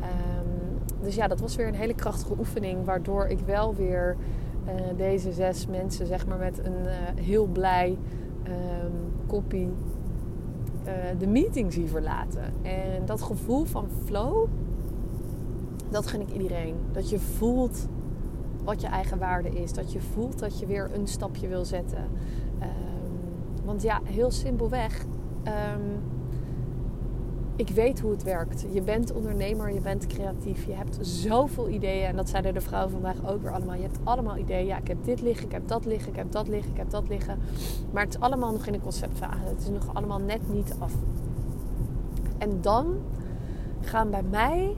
Um, 0.00 0.78
dus 1.02 1.14
ja, 1.14 1.28
dat 1.28 1.40
was 1.40 1.56
weer 1.56 1.68
een 1.68 1.74
hele 1.74 1.94
krachtige 1.94 2.34
oefening, 2.38 2.84
waardoor 2.84 3.26
ik 3.26 3.38
wel 3.40 3.74
weer 3.74 4.16
uh, 4.66 4.72
deze 4.96 5.32
zes 5.32 5.66
mensen, 5.66 6.06
zeg 6.06 6.26
maar, 6.26 6.38
met 6.38 6.58
een 6.64 6.84
uh, 6.84 6.90
heel 7.14 7.46
blij 7.46 7.98
um, 8.46 8.92
koppie 9.26 9.68
uh, 10.86 10.92
de 11.18 11.26
meeting 11.26 11.72
zie 11.72 11.88
verlaten. 11.88 12.44
En 12.62 13.04
dat 13.04 13.22
gevoel 13.22 13.64
van 13.64 13.88
flow, 14.04 14.46
dat 15.90 16.06
gun 16.06 16.20
ik 16.20 16.32
iedereen. 16.32 16.74
Dat 16.92 17.10
je 17.10 17.18
voelt 17.18 17.88
wat 18.64 18.80
je 18.80 18.86
eigen 18.86 19.18
waarde 19.18 19.48
is. 19.48 19.72
Dat 19.72 19.92
je 19.92 20.00
voelt 20.00 20.38
dat 20.38 20.58
je 20.58 20.66
weer 20.66 20.90
een 20.94 21.06
stapje 21.06 21.48
wil 21.48 21.64
zetten. 21.64 22.04
Want 23.64 23.82
ja, 23.82 24.00
heel 24.04 24.30
simpelweg. 24.30 25.04
Um, 25.44 26.02
ik 27.56 27.68
weet 27.68 28.00
hoe 28.00 28.10
het 28.10 28.22
werkt. 28.22 28.64
Je 28.72 28.82
bent 28.82 29.12
ondernemer, 29.12 29.72
je 29.72 29.80
bent 29.80 30.06
creatief, 30.06 30.64
je 30.66 30.72
hebt 30.72 30.98
zoveel 31.00 31.68
ideeën. 31.68 32.06
En 32.06 32.16
dat 32.16 32.28
zeiden 32.28 32.54
de 32.54 32.60
vrouwen 32.60 32.92
vandaag 32.92 33.26
ook 33.26 33.42
weer 33.42 33.52
allemaal. 33.52 33.74
Je 33.74 33.82
hebt 33.82 33.98
allemaal 34.04 34.36
ideeën. 34.36 34.66
Ja, 34.66 34.78
ik 34.78 34.88
heb 34.88 35.04
dit 35.04 35.20
liggen, 35.20 35.46
ik 35.46 35.52
heb 35.52 35.68
dat 35.68 35.84
liggen, 35.84 36.10
ik 36.10 36.16
heb 36.16 36.32
dat 36.32 36.48
liggen, 36.48 36.70
ik 36.70 36.76
heb 36.76 36.90
dat 36.90 37.08
liggen. 37.08 37.38
Maar 37.92 38.04
het 38.04 38.14
is 38.14 38.20
allemaal 38.20 38.52
nog 38.52 38.66
in 38.66 38.72
de 38.72 38.80
conceptfase. 38.80 39.38
Het 39.44 39.60
is 39.60 39.68
nog 39.68 39.94
allemaal 39.94 40.18
net 40.18 40.52
niet 40.52 40.74
af. 40.78 40.92
En 42.38 42.60
dan 42.60 42.94
gaan 43.80 44.10
bij 44.10 44.22
mij 44.22 44.74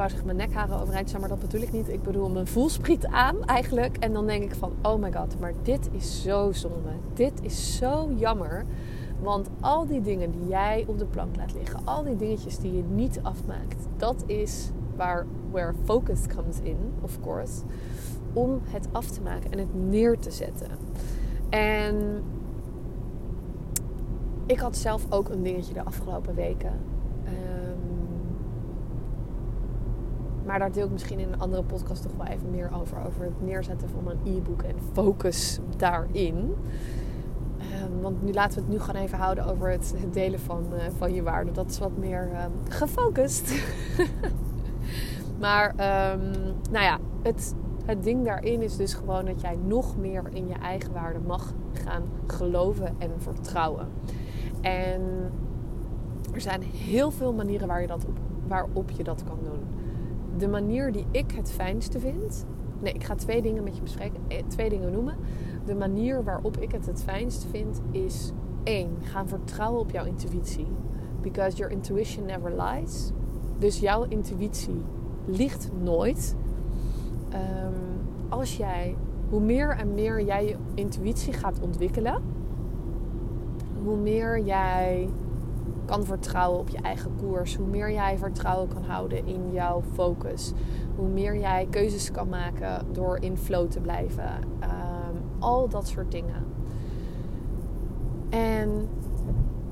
wou 0.00 0.12
zeggen 0.12 0.36
mijn 0.36 0.48
nekharen 0.48 0.80
overeind 0.80 1.08
staan, 1.08 1.20
maar 1.20 1.28
dat 1.28 1.40
bedoel 1.40 1.60
ik 1.60 1.72
niet. 1.72 1.88
Ik 1.88 2.02
bedoel 2.02 2.28
mijn 2.28 2.46
voelspriet 2.46 3.06
aan 3.06 3.44
eigenlijk. 3.44 3.96
En 3.96 4.12
dan 4.12 4.26
denk 4.26 4.42
ik 4.42 4.54
van, 4.54 4.72
oh 4.82 5.00
my 5.00 5.12
god, 5.12 5.40
maar 5.40 5.52
dit 5.62 5.88
is 5.92 6.22
zo 6.22 6.52
zonde. 6.52 6.90
Dit 7.14 7.32
is 7.42 7.76
zo 7.76 8.12
jammer. 8.16 8.64
Want 9.20 9.48
al 9.60 9.86
die 9.86 10.00
dingen 10.00 10.30
die 10.30 10.48
jij 10.48 10.84
op 10.86 10.98
de 10.98 11.04
plank 11.04 11.36
laat 11.36 11.54
liggen, 11.54 11.80
al 11.84 12.02
die 12.02 12.16
dingetjes 12.16 12.58
die 12.58 12.76
je 12.76 12.82
niet 12.82 13.20
afmaakt, 13.22 13.86
dat 13.96 14.22
is 14.26 14.70
waar 14.96 15.26
where 15.50 15.72
focus 15.84 16.26
comes 16.26 16.60
in, 16.62 16.76
of 17.00 17.20
course, 17.20 17.62
om 18.32 18.60
het 18.64 18.88
af 18.92 19.06
te 19.06 19.20
maken 19.20 19.50
en 19.50 19.58
het 19.58 19.74
neer 19.74 20.18
te 20.18 20.30
zetten. 20.30 20.70
En 21.48 22.22
ik 24.46 24.58
had 24.58 24.76
zelf 24.76 25.06
ook 25.08 25.28
een 25.28 25.42
dingetje 25.42 25.74
de 25.74 25.84
afgelopen 25.84 26.34
weken. 26.34 26.72
Maar 30.50 30.58
daar 30.58 30.72
deel 30.72 30.84
ik 30.84 30.90
misschien 30.90 31.18
in 31.18 31.32
een 31.32 31.40
andere 31.40 31.62
podcast 31.62 32.02
toch 32.02 32.12
wel 32.16 32.26
even 32.26 32.50
meer 32.50 32.70
over. 32.80 32.98
Over 33.06 33.24
het 33.24 33.42
neerzetten 33.42 33.88
van 33.88 34.10
een 34.10 34.36
e-book 34.36 34.62
en 34.62 34.74
focus 34.92 35.58
daarin. 35.76 36.36
Um, 36.36 38.00
want 38.00 38.22
nu 38.22 38.32
laten 38.32 38.54
we 38.54 38.60
het 38.60 38.72
nu 38.72 38.80
gewoon 38.80 39.02
even 39.02 39.18
houden 39.18 39.44
over 39.44 39.70
het, 39.70 39.94
delen 40.12 40.40
van, 40.40 40.64
uh, 40.72 40.80
van 40.96 41.14
je 41.14 41.22
waarde. 41.22 41.52
Dat 41.52 41.70
is 41.70 41.78
wat 41.78 41.96
meer 41.96 42.22
um, 42.22 42.52
gefocust. 42.68 43.52
maar 45.40 45.70
um, 45.70 46.30
nou 46.70 46.84
ja, 46.84 46.98
het, 47.22 47.54
het 47.84 48.02
ding 48.02 48.24
daarin 48.24 48.62
is 48.62 48.76
dus 48.76 48.94
gewoon 48.94 49.24
dat 49.24 49.40
jij 49.40 49.58
nog 49.66 49.96
meer 49.96 50.22
in 50.32 50.48
je 50.48 50.54
eigen 50.54 50.92
waarde 50.92 51.20
mag 51.26 51.52
gaan 51.72 52.02
geloven 52.26 52.94
en 52.98 53.10
vertrouwen. 53.18 53.88
En 54.60 55.30
er 56.32 56.40
zijn 56.40 56.62
heel 56.62 57.10
veel 57.10 57.32
manieren 57.32 57.68
waar 57.68 57.80
je 57.80 57.86
dat 57.86 58.04
op, 58.06 58.18
waarop 58.46 58.90
je 58.90 59.04
dat 59.04 59.24
kan 59.24 59.38
doen 59.42 59.79
de 60.36 60.48
manier 60.48 60.92
die 60.92 61.06
ik 61.10 61.32
het 61.32 61.50
fijnste 61.50 61.98
vind. 61.98 62.46
Nee, 62.80 62.92
ik 62.92 63.04
ga 63.04 63.14
twee 63.14 63.42
dingen 63.42 63.64
met 63.64 63.76
je 63.76 63.82
bespreken. 63.82 64.20
Eh, 64.28 64.38
twee 64.46 64.68
dingen 64.68 64.92
noemen. 64.92 65.16
de 65.64 65.74
manier 65.74 66.24
waarop 66.24 66.56
ik 66.56 66.72
het 66.72 66.86
het 66.86 67.02
fijnst 67.02 67.46
vind 67.50 67.80
is 67.90 68.32
één, 68.62 68.90
gaan 69.02 69.28
vertrouwen 69.28 69.80
op 69.80 69.90
jouw 69.90 70.04
intuïtie. 70.04 70.66
Because 71.22 71.56
your 71.56 71.72
intuition 71.72 72.26
never 72.26 72.62
lies. 72.62 73.10
Dus 73.58 73.78
jouw 73.78 74.04
intuïtie 74.08 74.82
liegt 75.24 75.70
nooit. 75.82 76.36
Ehm, 77.28 77.72
als 78.28 78.56
jij, 78.56 78.96
hoe 79.28 79.40
meer 79.40 79.70
en 79.70 79.94
meer 79.94 80.24
jij 80.24 80.46
je 80.46 80.56
intuïtie 80.74 81.32
gaat 81.32 81.60
ontwikkelen, 81.60 82.22
hoe 83.84 83.96
meer 83.96 84.40
jij 84.44 85.08
kan 85.90 86.04
vertrouwen 86.04 86.60
op 86.60 86.68
je 86.68 86.78
eigen 86.78 87.10
koers, 87.16 87.56
hoe 87.56 87.66
meer 87.66 87.92
jij 87.92 88.18
vertrouwen 88.18 88.68
kan 88.68 88.84
houden 88.84 89.26
in 89.26 89.52
jouw 89.52 89.82
focus, 89.92 90.52
hoe 90.96 91.08
meer 91.08 91.38
jij 91.38 91.66
keuzes 91.70 92.10
kan 92.10 92.28
maken 92.28 92.86
door 92.92 93.18
in 93.20 93.36
flow 93.36 93.70
te 93.70 93.80
blijven, 93.80 94.30
ehm, 94.60 95.14
al 95.38 95.68
dat 95.68 95.88
soort 95.88 96.10
dingen. 96.12 96.44
En 98.28 98.88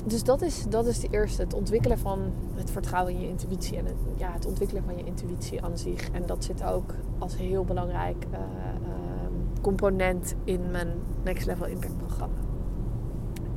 dus 0.04 0.24
dat 0.24 0.42
is, 0.42 0.64
dat 0.68 0.86
is 0.86 1.00
de 1.00 1.08
eerste. 1.10 1.42
Het 1.42 1.54
ontwikkelen 1.54 1.98
van 1.98 2.32
het 2.54 2.70
vertrouwen 2.70 3.12
in 3.14 3.20
je 3.20 3.28
intuïtie. 3.28 3.78
En 3.78 3.84
het, 3.84 3.94
ja, 4.16 4.32
het 4.32 4.46
ontwikkelen 4.46 4.82
van 4.84 4.96
je 4.96 5.04
intuïtie 5.04 5.62
aan 5.62 5.78
zich. 5.78 6.10
En 6.10 6.26
dat 6.26 6.44
zit 6.44 6.64
ook 6.64 6.94
als 7.18 7.36
heel 7.36 7.64
belangrijk 7.64 8.24
uh, 8.32 8.38
component 9.60 10.34
in 10.44 10.70
mijn 10.70 10.88
Next 11.24 11.46
Level 11.46 11.66
Impact 11.66 11.96
programma. 11.96 12.57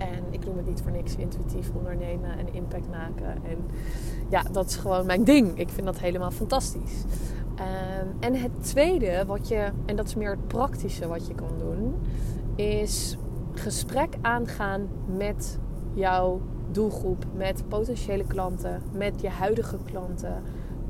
En 0.02 0.24
ik 0.30 0.46
noem 0.46 0.58
het 0.58 0.66
niet 0.66 0.82
voor 0.82 0.92
niks 0.92 1.16
intuïtief 1.16 1.72
ondernemen 1.76 2.38
en 2.38 2.54
impact 2.54 2.90
maken. 2.90 3.26
En 3.26 3.58
ja, 4.30 4.44
dat 4.52 4.66
is 4.66 4.76
gewoon 4.76 5.06
mijn 5.06 5.24
ding. 5.24 5.60
Ik 5.60 5.70
vind 5.70 5.86
dat 5.86 6.00
helemaal 6.00 6.32
fantastisch. 6.32 7.04
Um, 7.60 8.16
en 8.20 8.36
het 8.36 8.52
tweede, 8.64 9.24
wat 9.28 9.48
je, 9.48 9.70
en 9.86 9.96
dat 9.96 10.08
is 10.08 10.16
meer 10.16 10.30
het 10.30 10.48
praktische 10.48 11.08
wat 11.08 11.28
je 11.28 11.36
kan 11.36 11.58
doen, 11.60 11.96
is 12.56 13.18
gesprek 13.54 14.16
aangaan 14.22 14.88
met 15.18 15.60
jouw 15.94 16.42
doelgroep, 16.72 17.26
met 17.36 17.64
potentiële 17.68 18.26
klanten, 18.28 18.82
met 18.98 19.22
je 19.22 19.30
huidige 19.30 19.78
klanten. 19.86 20.44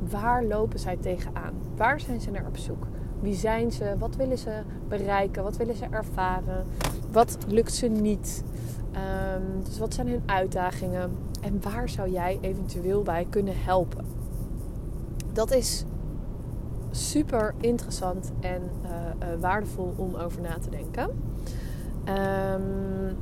Waar 0.09 0.43
lopen 0.43 0.79
zij 0.79 0.97
tegenaan? 0.97 1.53
Waar 1.75 1.99
zijn 1.99 2.21
ze 2.21 2.31
naar 2.31 2.47
op 2.47 2.57
zoek? 2.57 2.87
Wie 3.21 3.35
zijn 3.35 3.71
ze? 3.71 3.95
Wat 3.99 4.15
willen 4.15 4.37
ze 4.37 4.61
bereiken? 4.87 5.43
Wat 5.43 5.57
willen 5.57 5.75
ze 5.75 5.85
ervaren? 5.89 6.65
Wat 7.11 7.37
lukt 7.47 7.73
ze 7.73 7.87
niet? 7.87 8.43
Um, 8.93 9.63
dus 9.63 9.79
wat 9.79 9.93
zijn 9.93 10.07
hun 10.07 10.23
uitdagingen? 10.25 11.11
En 11.41 11.61
waar 11.61 11.89
zou 11.89 12.09
jij 12.09 12.37
eventueel 12.41 13.01
bij 13.01 13.27
kunnen 13.29 13.53
helpen? 13.57 14.05
Dat 15.33 15.51
is 15.51 15.85
super 16.91 17.53
interessant 17.57 18.31
en 18.39 18.61
uh, 18.83 18.89
uh, 18.89 19.39
waardevol 19.39 19.93
om 19.95 20.15
over 20.15 20.41
na 20.41 20.57
te 20.59 20.69
denken. 20.69 21.09
Um, 22.53 23.17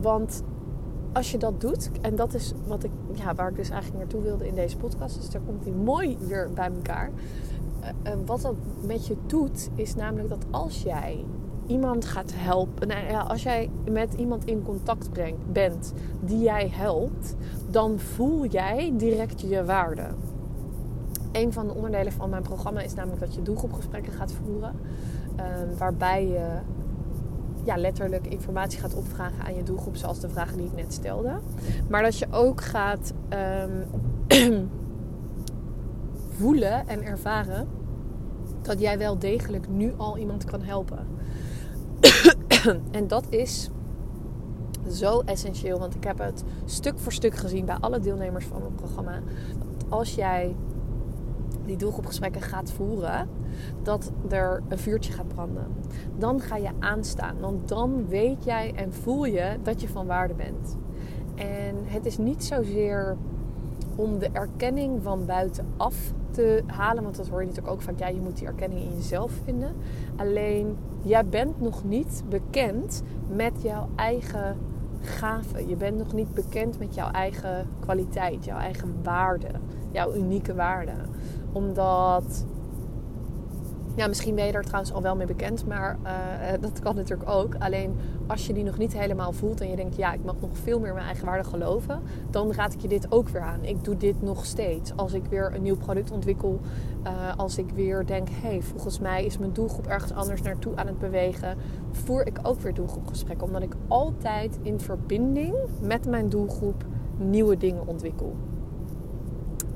want 0.00 0.42
als 1.12 1.30
je 1.30 1.38
dat 1.38 1.60
doet, 1.60 1.90
en 2.00 2.16
dat 2.16 2.34
is 2.34 2.52
wat 2.66 2.84
ik, 2.84 2.90
ja, 3.12 3.34
waar 3.34 3.50
ik 3.50 3.56
dus 3.56 3.70
eigenlijk 3.70 4.02
naartoe 4.02 4.22
wilde 4.22 4.46
in 4.46 4.54
deze 4.54 4.76
podcast, 4.76 5.16
dus 5.16 5.30
daar 5.30 5.42
komt 5.46 5.64
hij 5.64 5.72
mooi 5.72 6.16
weer 6.20 6.50
bij 6.54 6.70
elkaar. 6.74 7.10
Uh, 7.82 8.12
wat 8.26 8.40
dat 8.40 8.54
met 8.80 9.06
je 9.06 9.16
doet, 9.26 9.70
is 9.74 9.94
namelijk 9.94 10.28
dat 10.28 10.44
als 10.50 10.82
jij 10.82 11.24
iemand 11.66 12.04
gaat 12.04 12.32
helpen, 12.34 12.88
nou 12.88 13.06
ja, 13.06 13.20
als 13.20 13.42
jij 13.42 13.70
met 13.90 14.14
iemand 14.14 14.44
in 14.44 14.62
contact 14.62 15.10
brengt, 15.10 15.52
bent 15.52 15.92
die 16.20 16.38
jij 16.38 16.68
helpt, 16.72 17.34
dan 17.70 17.98
voel 17.98 18.46
jij 18.46 18.92
direct 18.96 19.40
je 19.40 19.64
waarde. 19.64 20.06
Een 21.32 21.52
van 21.52 21.66
de 21.66 21.74
onderdelen 21.74 22.12
van 22.12 22.30
mijn 22.30 22.42
programma 22.42 22.80
is 22.80 22.94
namelijk 22.94 23.20
dat 23.20 23.34
je 23.34 23.42
doelgroepgesprekken 23.42 24.12
gaat 24.12 24.32
voeren, 24.32 24.74
uh, 25.36 25.44
waarbij 25.78 26.26
je 26.26 26.46
ja, 27.64 27.76
letterlijk 27.76 28.26
informatie 28.26 28.80
gaat 28.80 28.94
opvragen 28.94 29.44
aan 29.44 29.54
je 29.54 29.62
doelgroep, 29.62 29.96
zoals 29.96 30.20
de 30.20 30.28
vragen 30.28 30.56
die 30.56 30.66
ik 30.66 30.74
net 30.74 30.92
stelde. 30.92 31.38
Maar 31.88 32.02
dat 32.02 32.18
je 32.18 32.26
ook 32.30 32.60
gaat 32.60 33.12
um, 34.28 34.68
voelen 36.38 36.88
en 36.88 37.02
ervaren 37.02 37.68
dat 38.62 38.80
jij 38.80 38.98
wel 38.98 39.18
degelijk 39.18 39.68
nu 39.68 39.92
al 39.96 40.18
iemand 40.18 40.44
kan 40.44 40.62
helpen. 40.62 41.06
en 42.98 43.06
dat 43.06 43.26
is 43.28 43.70
zo 44.90 45.20
essentieel, 45.20 45.78
want 45.78 45.94
ik 45.94 46.04
heb 46.04 46.18
het 46.18 46.44
stuk 46.64 46.98
voor 46.98 47.12
stuk 47.12 47.34
gezien 47.34 47.64
bij 47.64 47.76
alle 47.80 48.00
deelnemers 48.00 48.44
van 48.44 48.60
mijn 48.60 48.74
programma. 48.74 49.20
Als 49.88 50.14
jij 50.14 50.56
die 51.64 51.76
doelgroepgesprekken 51.76 52.42
gaat 52.42 52.70
voeren, 52.70 53.28
dat 53.82 54.12
er 54.28 54.62
een 54.68 54.78
vuurtje 54.78 55.12
gaat 55.12 55.28
branden. 55.28 55.66
Dan 56.16 56.40
ga 56.40 56.56
je 56.56 56.70
aanstaan, 56.78 57.40
want 57.40 57.68
dan 57.68 58.06
weet 58.08 58.44
jij 58.44 58.72
en 58.74 58.92
voel 58.92 59.24
je 59.24 59.56
dat 59.62 59.80
je 59.80 59.88
van 59.88 60.06
waarde 60.06 60.34
bent. 60.34 60.76
En 61.34 61.76
het 61.84 62.06
is 62.06 62.18
niet 62.18 62.44
zozeer 62.44 63.16
om 63.94 64.18
de 64.18 64.28
erkenning 64.32 65.02
van 65.02 65.26
buitenaf 65.26 66.12
te 66.30 66.62
halen, 66.66 67.02
want 67.02 67.16
dat 67.16 67.28
hoor 67.28 67.40
je 67.40 67.46
natuurlijk 67.46 67.74
ook 67.74 67.82
vaak. 67.82 67.98
Ja, 67.98 68.08
je 68.08 68.20
moet 68.20 68.36
die 68.38 68.46
erkenning 68.46 68.80
in 68.80 68.94
jezelf 68.94 69.32
vinden. 69.44 69.72
Alleen 70.16 70.76
jij 71.02 71.26
bent 71.26 71.60
nog 71.60 71.84
niet 71.84 72.22
bekend 72.28 73.02
met 73.28 73.62
jouw 73.62 73.88
eigen 73.96 74.56
gaven. 75.00 75.68
Je 75.68 75.76
bent 75.76 75.98
nog 75.98 76.12
niet 76.12 76.34
bekend 76.34 76.78
met 76.78 76.94
jouw 76.94 77.10
eigen 77.10 77.66
kwaliteit, 77.80 78.44
jouw 78.44 78.58
eigen 78.58 78.94
waarde, 79.02 79.48
jouw 79.90 80.14
unieke 80.14 80.54
waarde 80.54 80.92
omdat 81.52 82.44
ja, 83.98 84.06
misschien 84.06 84.34
ben 84.34 84.46
je 84.46 84.52
daar 84.52 84.64
trouwens 84.64 84.92
al 84.92 85.02
wel 85.02 85.16
mee 85.16 85.26
bekend, 85.26 85.66
maar 85.66 85.98
uh, 86.02 86.10
dat 86.60 86.78
kan 86.78 86.94
natuurlijk 86.94 87.30
ook. 87.30 87.54
Alleen 87.58 87.96
als 88.26 88.46
je 88.46 88.52
die 88.52 88.64
nog 88.64 88.78
niet 88.78 88.92
helemaal 88.92 89.32
voelt 89.32 89.60
en 89.60 89.70
je 89.70 89.76
denkt, 89.76 89.96
ja, 89.96 90.12
ik 90.12 90.24
mag 90.24 90.34
nog 90.40 90.50
veel 90.52 90.80
meer 90.80 90.92
mijn 90.92 91.06
eigen 91.06 91.24
waarde 91.26 91.44
geloven, 91.44 92.02
dan 92.30 92.52
raad 92.52 92.72
ik 92.72 92.80
je 92.80 92.88
dit 92.88 93.12
ook 93.12 93.28
weer 93.28 93.42
aan. 93.42 93.64
Ik 93.64 93.84
doe 93.84 93.96
dit 93.96 94.22
nog 94.22 94.44
steeds. 94.44 94.92
Als 94.96 95.12
ik 95.12 95.24
weer 95.24 95.54
een 95.54 95.62
nieuw 95.62 95.76
product 95.76 96.10
ontwikkel, 96.10 96.60
uh, 97.04 97.36
als 97.36 97.58
ik 97.58 97.70
weer 97.70 98.06
denk, 98.06 98.28
hé, 98.28 98.48
hey, 98.48 98.62
volgens 98.62 98.98
mij 98.98 99.24
is 99.24 99.38
mijn 99.38 99.52
doelgroep 99.52 99.86
ergens 99.86 100.12
anders 100.12 100.42
naartoe 100.42 100.76
aan 100.76 100.86
het 100.86 100.98
bewegen, 100.98 101.56
voer 101.90 102.26
ik 102.26 102.38
ook 102.42 102.60
weer 102.60 102.74
doelgroepgesprekken. 102.74 103.46
Omdat 103.46 103.62
ik 103.62 103.74
altijd 103.88 104.58
in 104.62 104.80
verbinding 104.80 105.54
met 105.80 106.06
mijn 106.06 106.28
doelgroep 106.28 106.84
nieuwe 107.16 107.56
dingen 107.56 107.86
ontwikkel. 107.86 108.36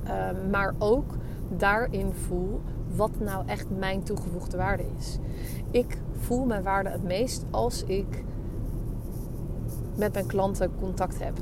Uh, 0.05 0.11
maar 0.51 0.75
ook 0.79 1.15
daarin 1.57 2.13
voel 2.13 2.61
wat 2.97 3.11
nou 3.19 3.47
echt 3.47 3.67
mijn 3.79 4.03
toegevoegde 4.03 4.57
waarde 4.57 4.85
is. 4.99 5.19
Ik 5.71 5.99
voel 6.19 6.45
mijn 6.45 6.63
waarde 6.63 6.91
het 6.91 7.03
meest 7.03 7.45
als 7.51 7.85
ik 7.85 8.25
met 9.97 10.13
mijn 10.13 10.27
klanten 10.27 10.71
contact 10.81 11.19
heb. 11.19 11.39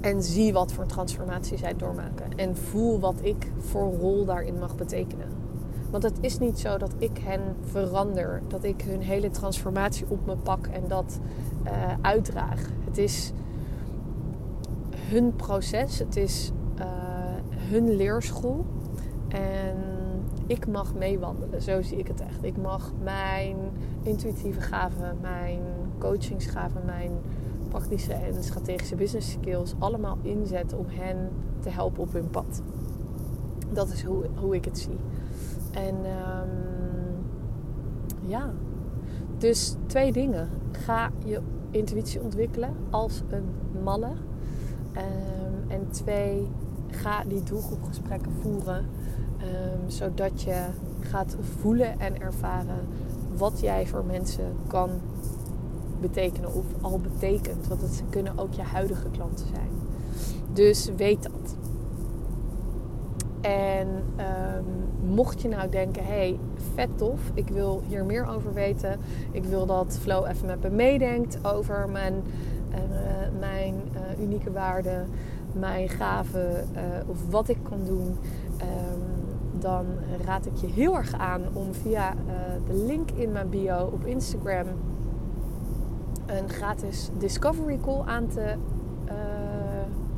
En 0.00 0.22
zie 0.22 0.52
wat 0.52 0.72
voor 0.72 0.86
transformatie 0.86 1.58
zij 1.58 1.76
doormaken. 1.76 2.36
En 2.36 2.56
voel 2.56 3.00
wat 3.00 3.14
ik 3.22 3.52
voor 3.58 3.94
rol 3.94 4.24
daarin 4.24 4.58
mag 4.58 4.76
betekenen. 4.76 5.26
Want 5.90 6.02
het 6.02 6.18
is 6.20 6.38
niet 6.38 6.58
zo 6.58 6.78
dat 6.78 6.92
ik 6.98 7.18
hen 7.18 7.40
verander. 7.60 8.42
Dat 8.48 8.64
ik 8.64 8.82
hun 8.82 9.00
hele 9.00 9.30
transformatie 9.30 10.04
op 10.08 10.26
me 10.26 10.36
pak 10.36 10.66
en 10.66 10.82
dat 10.88 11.18
uh, 11.64 11.70
uitdraag. 12.00 12.60
Het 12.84 12.98
is 12.98 13.32
hun 14.94 15.36
proces. 15.36 15.98
Het 15.98 16.16
is 16.16 16.52
hun 17.70 17.96
leerschool. 17.96 18.64
En 19.34 19.76
ik 20.46 20.66
mag 20.66 20.94
meewandelen, 20.94 21.62
zo 21.62 21.82
zie 21.82 21.98
ik 21.98 22.08
het 22.08 22.20
echt. 22.20 22.44
Ik 22.44 22.56
mag 22.56 22.92
mijn 23.02 23.56
intuïtieve 24.02 24.60
gaven, 24.60 25.18
mijn 25.20 25.60
coachingsgaven, 25.98 26.82
mijn 26.84 27.12
praktische 27.68 28.12
en 28.12 28.42
strategische 28.42 28.94
business 28.96 29.30
skills 29.30 29.74
allemaal 29.78 30.18
inzetten 30.22 30.78
om 30.78 30.86
hen 30.88 31.28
te 31.60 31.68
helpen 31.68 32.02
op 32.02 32.12
hun 32.12 32.30
pad. 32.30 32.62
Dat 33.72 33.92
is 33.92 34.02
hoe, 34.02 34.24
hoe 34.34 34.54
ik 34.54 34.64
het 34.64 34.78
zie. 34.78 34.98
En 35.72 35.94
um, 35.94 36.50
ja, 38.26 38.52
dus 39.38 39.76
twee 39.86 40.12
dingen. 40.12 40.48
Ga 40.72 41.10
je 41.24 41.40
intuïtie 41.70 42.20
ontwikkelen 42.20 42.74
als 42.90 43.22
een 43.28 43.44
malle. 43.82 44.10
Um, 44.96 45.70
en 45.70 45.88
twee, 45.90 46.48
ga 46.86 47.24
die 47.24 47.42
doelgroepgesprekken 47.42 48.32
voeren. 48.40 48.86
Um, 49.44 49.90
zodat 49.90 50.42
je 50.42 50.64
gaat 51.00 51.36
voelen 51.60 52.00
en 52.00 52.20
ervaren 52.20 52.86
wat 53.36 53.60
jij 53.60 53.86
voor 53.86 54.04
mensen 54.04 54.44
kan 54.66 54.90
betekenen 56.00 56.54
of 56.54 56.64
al 56.80 57.00
betekent. 57.00 57.66
Want 57.68 57.80
het 57.80 58.02
kunnen 58.10 58.38
ook 58.38 58.52
je 58.52 58.62
huidige 58.62 59.10
klanten 59.10 59.46
zijn. 59.46 59.68
Dus 60.52 60.90
weet 60.96 61.22
dat. 61.22 61.56
En 63.40 63.88
um, 63.88 65.14
mocht 65.14 65.42
je 65.42 65.48
nou 65.48 65.70
denken, 65.70 66.04
hey, 66.04 66.38
vet 66.74 66.98
tof, 66.98 67.20
ik 67.34 67.48
wil 67.48 67.82
hier 67.88 68.04
meer 68.04 68.26
over 68.26 68.52
weten. 68.52 68.98
Ik 69.30 69.44
wil 69.44 69.66
dat 69.66 69.98
Flow 70.00 70.26
even 70.26 70.46
met 70.46 70.62
me 70.62 70.70
meedenkt 70.70 71.38
over 71.44 71.88
mijn, 71.88 72.14
uh, 72.70 72.78
mijn 73.40 73.74
uh, 73.74 74.22
unieke 74.22 74.52
waarden 74.52 75.08
mijn 75.54 75.88
gaven 75.88 76.68
uh, 76.74 76.80
of 77.06 77.30
wat 77.30 77.48
ik 77.48 77.58
kan 77.62 77.84
doen, 77.84 78.16
dan 79.64 79.86
raad 80.24 80.46
ik 80.46 80.56
je 80.56 80.66
heel 80.66 80.96
erg 80.96 81.12
aan 81.12 81.42
om 81.52 81.74
via 81.74 82.14
uh, 82.14 82.20
de 82.66 82.74
link 82.74 83.10
in 83.10 83.32
mijn 83.32 83.48
bio 83.48 83.90
op 83.92 84.06
Instagram 84.06 84.66
een 86.26 86.48
gratis 86.48 87.10
discovery 87.18 87.78
call 87.82 88.00
aan 88.04 88.26
te, 88.26 88.54
uh, 89.08 89.12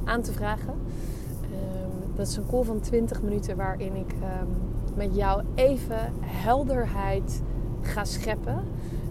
aan 0.04 0.22
te 0.22 0.32
vragen. 0.32 0.72
Um, 0.72 2.14
dat 2.14 2.26
is 2.26 2.36
een 2.36 2.46
call 2.46 2.62
van 2.62 2.80
20 2.80 3.22
minuten 3.22 3.56
waarin 3.56 3.94
ik 3.96 4.12
um, 4.12 4.48
met 4.94 5.16
jou 5.16 5.42
even 5.54 6.12
helderheid 6.20 7.42
ga 7.80 8.04
scheppen 8.04 8.58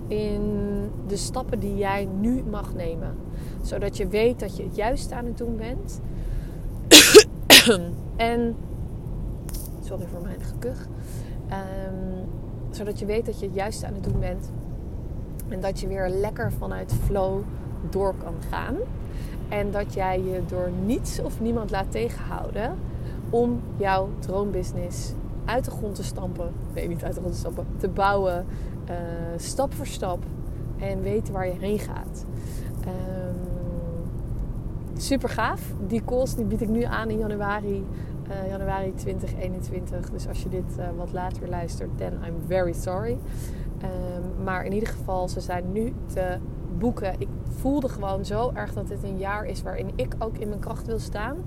in 0.07 0.41
de 1.07 1.17
stappen 1.17 1.59
die 1.59 1.77
jij 1.77 2.07
nu 2.19 2.43
mag 2.43 2.73
nemen. 2.73 3.15
Zodat 3.61 3.97
je 3.97 4.07
weet 4.07 4.39
dat 4.39 4.57
je 4.57 4.63
het 4.63 4.75
juist 4.75 5.11
aan 5.11 5.25
het 5.25 5.37
doen 5.37 5.57
bent. 5.57 6.01
en, 8.31 8.55
sorry 9.85 10.05
voor 10.05 10.21
mijn 10.21 10.41
gekuch. 10.41 10.87
Um, 11.49 12.29
zodat 12.71 12.99
je 12.99 13.05
weet 13.05 13.25
dat 13.25 13.39
je 13.39 13.45
het 13.45 13.55
juist 13.55 13.83
aan 13.83 13.93
het 13.93 14.03
doen 14.03 14.19
bent. 14.19 14.51
En 15.49 15.59
dat 15.59 15.79
je 15.79 15.87
weer 15.87 16.09
lekker 16.09 16.51
vanuit 16.51 16.93
flow 16.93 17.41
door 17.89 18.15
kan 18.15 18.35
gaan. 18.49 18.75
En 19.49 19.71
dat 19.71 19.93
jij 19.93 20.21
je 20.21 20.41
door 20.47 20.69
niets 20.85 21.19
of 21.21 21.41
niemand 21.41 21.71
laat 21.71 21.91
tegenhouden 21.91 22.75
om 23.29 23.61
jouw 23.77 24.09
droombusiness 24.19 25.13
uit 25.45 25.65
de 25.65 25.71
grond 25.71 25.95
te 25.95 26.03
stampen. 26.03 26.51
Nee, 26.73 26.87
niet 26.87 27.03
uit 27.03 27.13
de 27.13 27.19
grond 27.19 27.33
te 27.33 27.39
stampen. 27.39 27.65
Te 27.77 27.87
bouwen. 27.87 28.45
Uh, 28.89 28.95
stap 29.35 29.73
voor 29.73 29.87
stap. 29.87 30.23
En 30.77 31.01
weten 31.01 31.33
waar 31.33 31.47
je 31.47 31.59
heen 31.59 31.79
gaat. 31.79 32.25
Um, 32.87 33.41
super 34.97 35.29
gaaf. 35.29 35.73
Die 35.87 36.01
calls 36.05 36.35
die 36.35 36.45
bied 36.45 36.61
ik 36.61 36.69
nu 36.69 36.83
aan 36.83 37.09
in 37.09 37.17
januari. 37.17 37.85
Uh, 38.29 38.49
januari 38.49 38.93
2021. 38.93 40.09
Dus 40.09 40.27
als 40.27 40.43
je 40.43 40.49
dit 40.49 40.77
uh, 40.79 40.85
wat 40.97 41.11
later 41.11 41.49
luistert, 41.49 41.97
then 41.97 42.13
I'm 42.13 42.35
very 42.47 42.73
sorry. 42.73 43.17
Um, 43.83 44.43
maar 44.43 44.65
in 44.65 44.73
ieder 44.73 44.89
geval, 44.89 45.27
ze 45.27 45.39
zijn 45.39 45.71
nu 45.71 45.93
te 46.13 46.37
boeken. 46.77 47.13
Ik 47.17 47.27
voelde 47.47 47.89
gewoon 47.89 48.25
zo 48.25 48.51
erg 48.53 48.73
dat 48.73 48.87
dit 48.87 49.03
een 49.03 49.17
jaar 49.17 49.45
is 49.45 49.61
waarin 49.61 49.91
ik 49.95 50.15
ook 50.19 50.37
in 50.37 50.47
mijn 50.47 50.59
kracht 50.59 50.85
wil 50.85 50.99
staan. 50.99 51.37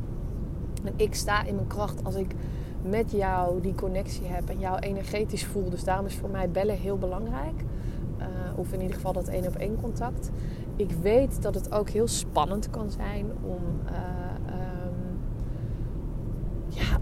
En 0.85 0.93
ik 0.97 1.15
sta 1.15 1.45
in 1.45 1.55
mijn 1.55 1.67
kracht 1.67 2.05
als 2.05 2.15
ik 2.15 2.35
met 2.83 3.11
jou 3.11 3.61
die 3.61 3.75
connectie 3.75 4.27
heb 4.27 4.49
en 4.49 4.59
jou 4.59 4.79
energetisch 4.79 5.45
voel. 5.45 5.71
Dus 5.71 5.85
daarom 5.85 6.07
is 6.07 6.15
voor 6.15 6.31
mij 6.31 6.51
bellen 6.51 6.77
heel 6.77 6.99
belangrijk. 6.99 7.65
Uh, 8.19 8.27
of 8.57 8.73
in 8.73 8.81
ieder 8.81 8.95
geval 8.95 9.13
dat 9.13 9.29
één 9.29 9.47
op 9.47 9.57
één 9.57 9.81
contact. 9.81 10.31
Ik 10.77 10.91
weet 10.91 11.43
dat 11.43 11.55
het 11.55 11.73
ook 11.73 11.89
heel 11.89 12.09
spannend 12.09 12.71
kan 12.71 12.91
zijn 12.91 13.27
om 13.43 13.81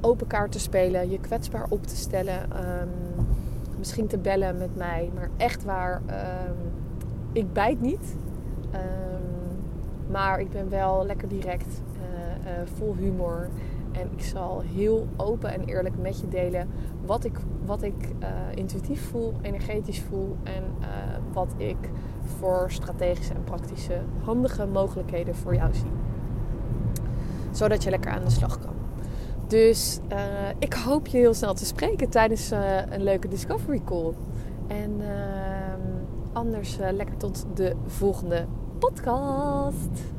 open 0.00 0.26
kaart 0.26 0.52
te 0.52 0.58
spelen, 0.58 1.10
je 1.10 1.20
kwetsbaar 1.20 1.66
op 1.68 1.86
te 1.86 1.96
stellen. 1.96 2.42
Um, 2.42 3.26
misschien 3.78 4.06
te 4.06 4.18
bellen 4.18 4.58
met 4.58 4.76
mij, 4.76 5.10
maar 5.14 5.28
echt 5.36 5.64
waar, 5.64 6.02
um, 6.48 6.56
ik 7.32 7.52
bijt 7.52 7.80
niet. 7.80 8.16
maar 10.10 10.40
ik 10.40 10.50
ben 10.50 10.68
wel 10.68 11.06
lekker 11.06 11.28
direct, 11.28 11.82
uh, 11.96 12.52
uh, 12.52 12.66
vol 12.74 12.94
humor. 12.94 13.48
En 13.92 14.08
ik 14.16 14.24
zal 14.24 14.60
heel 14.60 15.06
open 15.16 15.52
en 15.52 15.64
eerlijk 15.64 15.98
met 15.98 16.20
je 16.20 16.28
delen 16.28 16.68
wat 17.06 17.24
ik, 17.24 17.38
wat 17.64 17.82
ik 17.82 18.08
uh, 18.20 18.28
intuïtief 18.54 19.08
voel, 19.08 19.34
energetisch 19.42 20.02
voel 20.02 20.36
en 20.42 20.62
wat 21.32 21.54
ik 21.56 21.90
voor 22.38 22.70
strategische 22.70 23.34
en 23.34 23.44
praktische 23.44 24.00
handige 24.24 24.66
mogelijkheden 24.66 25.34
voor 25.34 25.54
jou 25.54 25.74
zie. 25.74 25.90
Zodat 27.50 27.82
je 27.82 27.90
lekker 27.90 28.10
aan 28.10 28.24
de 28.24 28.30
slag. 28.30 28.58
Dus 29.46 29.98
uh, 30.12 30.18
ik 30.58 30.74
hoop 30.74 31.06
je 31.06 31.18
heel 31.18 31.34
snel 31.34 31.54
te 31.54 31.64
spreken 31.66 32.08
tijdens 32.08 32.50
een 32.90 33.02
leuke 33.02 33.28
Discovery 33.28 33.80
Call. 33.84 34.12
En 34.66 35.00
ehm, 35.00 35.80
anders 36.32 36.76
lekker 36.92 37.16
tot 37.16 37.46
de 37.54 37.74
volgende 37.86 38.46
podcast. 38.78 40.15